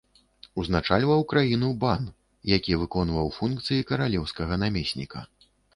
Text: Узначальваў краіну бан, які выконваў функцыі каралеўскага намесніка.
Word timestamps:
Узначальваў 0.61 1.21
краіну 1.33 1.69
бан, 1.85 2.09
які 2.55 2.81
выконваў 2.85 3.33
функцыі 3.39 3.87
каралеўскага 3.95 4.53
намесніка. 4.65 5.19